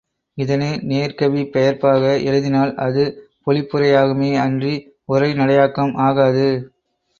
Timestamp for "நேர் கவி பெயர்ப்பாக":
0.83-2.01